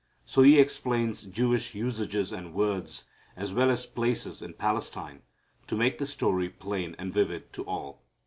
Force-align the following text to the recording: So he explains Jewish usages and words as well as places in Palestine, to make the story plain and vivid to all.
So 0.25 0.41
he 0.41 0.59
explains 0.59 1.25
Jewish 1.25 1.75
usages 1.75 2.31
and 2.31 2.55
words 2.55 3.05
as 3.35 3.53
well 3.53 3.69
as 3.69 3.85
places 3.85 4.41
in 4.41 4.55
Palestine, 4.55 5.21
to 5.67 5.75
make 5.75 5.99
the 5.99 6.07
story 6.07 6.49
plain 6.49 6.95
and 6.97 7.13
vivid 7.13 7.53
to 7.53 7.63
all. 7.65 8.01